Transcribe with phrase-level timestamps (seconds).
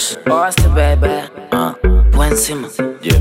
[0.00, 0.18] Records.
[0.24, 1.28] Boston, baby.
[1.52, 1.74] Uh,
[2.12, 2.68] buen encima.
[3.02, 3.18] Yeah.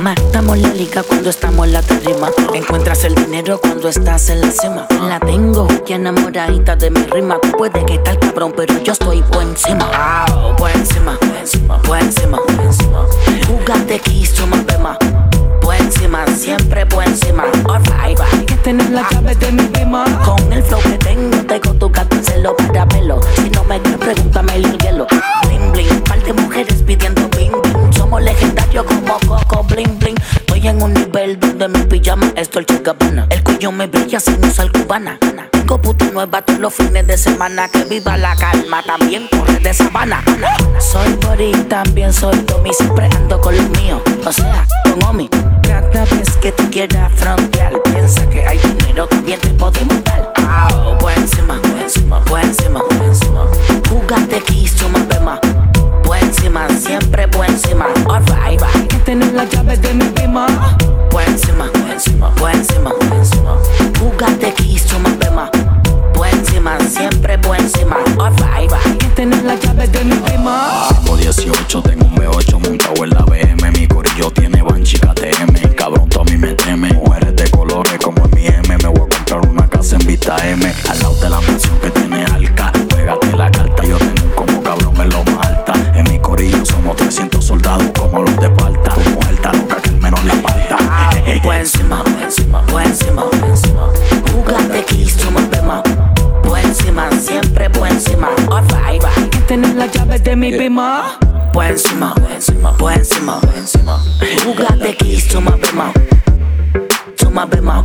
[0.00, 2.30] Matamos la liga cuando estamos en la tarima.
[2.54, 4.86] Encuentras el dinero cuando estás en la cima.
[5.08, 7.38] La tengo ya enamoradita de mi rima.
[7.40, 9.88] Tú puedes que tal cabrón, pero yo estoy buen encima.
[9.92, 11.18] Ah, buen encima,
[11.86, 13.06] buen encima, buen encima.
[13.46, 14.98] Jugate aquí, suma bema.
[15.62, 17.44] Buen encima, siempre buen encima.
[17.68, 20.04] Alright, hay que tener la llave de mi rima.
[20.24, 21.63] Con el flow que tengo, tengo
[23.82, 25.06] Pregúntame el hielo.
[25.46, 27.92] Bling bling, par de mujeres pidiendo bling bling.
[27.92, 30.14] Somos legendarios como Coco bling bling.
[30.36, 33.26] Estoy en un nivel donde mi pijama es Dolce Gabbana.
[33.30, 35.18] El cuello me brilla sin usar cubana.
[35.50, 37.68] Tengo puta nueva todos los fines de semana.
[37.68, 40.22] Que viva la calma, también corre de sabana.
[40.78, 42.72] Soy body, también soy Tommy.
[42.72, 44.00] Siempre ando con los míos.
[44.24, 45.28] O sea, con Omi.
[45.62, 47.72] Cada vez que tú quieras frontear,
[67.34, 67.96] siempre encima.
[68.18, 70.88] Alright, hay que tener la llave de mi prima.
[71.02, 73.70] Tengo 18, tengo un B8 montado en la BM.
[73.72, 75.74] Mi corillo tiene Banshee KTM.
[75.74, 76.92] Cabrón, tú a mí me teme.
[76.92, 78.68] Mujeres de colores como mi M.
[78.68, 80.72] Me voy a comprar una casa en Vista M.
[80.88, 82.72] Al lado de la mansión que tiene Alca.
[82.88, 85.72] Pégate la carta, yo tengo como cabrón en lo más alta.
[85.94, 88.48] En mi corillo somos 300 soldados como los de.
[88.48, 90.78] Tu mujer está loca que el menos la falta.
[91.26, 93.90] Encima, buen encima, encima, encima.
[99.54, 101.16] Tener la llave de mi prima.
[101.52, 104.02] Buen encima, buen encima, buen encima, buen encima.
[104.44, 105.92] Jugate aquí, suma bema.
[107.14, 107.84] Suma bema.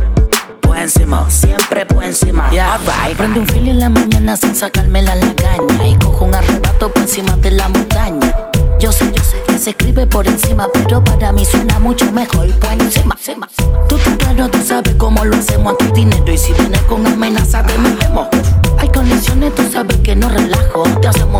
[0.62, 2.48] Buen encima, siempre buen encima.
[2.48, 5.86] Alright, prende un fil en la mañana sin sacarme la lagaña.
[5.86, 8.34] Y cojo un arrebato por encima de la montaña.
[8.80, 12.50] Yo sé, yo sé que se escribe por encima, pero para mí suena mucho mejor
[12.58, 13.14] por encima.
[13.16, 13.48] encima.
[13.88, 17.62] Tú tan claro, tú sabes cómo lo hacemos aquí dinero y si vienes con amenaza
[17.62, 18.26] te metemos.
[18.78, 20.84] Hay condiciones, tú sabes que no relajo.
[21.02, 21.39] Te hacemos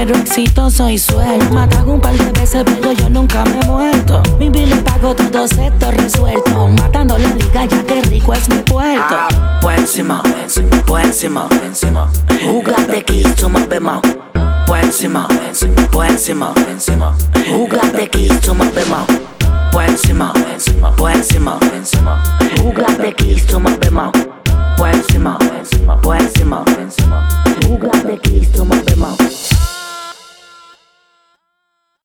[0.00, 1.54] dinero exitoso y suelto.
[1.54, 4.22] Matago un par de veces, pero yo nunca me he muerto.
[4.38, 6.70] Mi vida pago todos estos resueltos.
[6.80, 9.04] Matando la liga, ya que rico es mi puerto.
[9.10, 10.22] Ah, buenísimo,
[10.86, 12.08] buenísimo, buenísimo.
[12.42, 14.00] Who got the keys to my bemo?
[14.66, 15.26] Buenísimo,
[15.92, 17.12] buenísimo, buenísimo.
[17.50, 19.06] Who got the keys to my bemo?
[19.72, 20.32] Buenísimo,
[20.96, 22.16] buenísimo, buenísimo.
[22.58, 24.12] Who got the keys to my bemo?
[24.78, 25.36] Buenísimo,
[26.02, 27.16] buenísimo, buenísimo.
[27.66, 29.59] Who got the keys to my bemo?